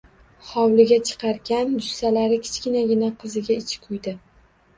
[0.51, 4.17] Hovliga chiqarkan jussalari kichkinagina qiziga ichi kuydi